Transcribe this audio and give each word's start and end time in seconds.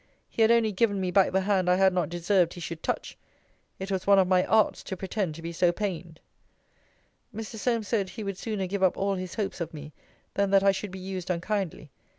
He 0.31 0.41
had 0.41 0.49
only 0.49 0.71
given 0.71 0.99
me 0.99 1.11
back 1.11 1.31
the 1.31 1.41
hand 1.41 1.69
I 1.69 1.75
had 1.75 1.93
not 1.93 2.09
deserved 2.09 2.55
he 2.55 2.59
should 2.59 2.81
touch. 2.81 3.15
It 3.77 3.91
was 3.91 4.07
one 4.07 4.17
of 4.17 4.27
my 4.27 4.43
arts 4.47 4.81
to 4.85 4.97
pretend 4.97 5.35
to 5.35 5.43
be 5.43 5.51
so 5.51 5.71
pained. 5.71 6.19
Mr. 7.31 7.55
Solmes 7.57 7.87
said, 7.87 8.09
he 8.09 8.23
would 8.23 8.39
sooner 8.39 8.65
give 8.65 8.81
up 8.81 8.97
all 8.97 9.13
his 9.13 9.35
hopes 9.35 9.61
of 9.61 9.75
me, 9.75 9.93
than 10.33 10.49
that 10.49 10.63
I 10.63 10.71
should 10.71 10.89
be 10.89 10.97
used 10.97 11.29
unkindly. 11.29 11.91